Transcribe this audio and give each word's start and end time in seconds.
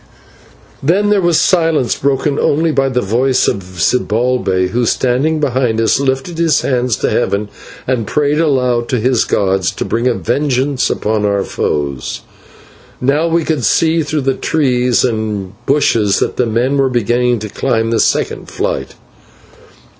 Then 0.81 1.11
there 1.11 1.21
was 1.21 1.39
silence, 1.39 1.95
broken 1.95 2.39
only 2.39 2.71
by 2.71 2.89
the 2.89 3.03
voice 3.03 3.47
of 3.47 3.57
Zibalbay, 3.61 4.69
who, 4.69 4.87
standing 4.87 5.39
behind 5.39 5.79
us, 5.79 5.99
lifted 5.99 6.39
his 6.39 6.61
hands 6.61 6.95
to 6.95 7.09
heaven 7.11 7.49
and 7.85 8.07
prayed 8.07 8.39
aloud 8.39 8.89
to 8.89 8.99
his 8.99 9.25
gods 9.25 9.69
to 9.73 9.85
bring 9.85 10.07
a 10.07 10.15
vengeance 10.15 10.89
upon 10.89 11.23
our 11.23 11.43
foes. 11.43 12.21
Now 12.99 13.27
we 13.27 13.45
could 13.45 13.63
see 13.63 14.01
through 14.01 14.21
the 14.21 14.33
trees 14.33 15.03
and 15.05 15.53
bushes 15.67 16.17
that 16.17 16.35
the 16.37 16.47
men 16.47 16.77
were 16.77 16.89
beginning 16.89 17.37
to 17.37 17.49
climb 17.49 17.91
the 17.91 17.99
second 17.99 18.49
flight. 18.49 18.95